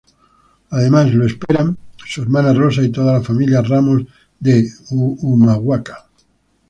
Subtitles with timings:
[0.71, 4.01] Además lo esperan su hermana Rosa y toda la familia Ramos
[4.39, 6.09] de Humahuaca.